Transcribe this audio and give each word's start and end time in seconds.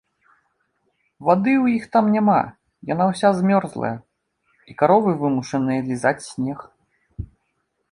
Вады 1.27 1.51
ў 1.63 1.65
іх 1.79 1.85
там 1.95 2.05
няма, 2.15 2.37
яна 2.93 3.03
ўся 3.11 3.27
змёрзлая, 3.41 3.93
і 4.73 4.79
каровы 4.83 5.11
вымушаныя 5.23 5.87
лізаць 5.93 6.27
снег. 6.31 6.59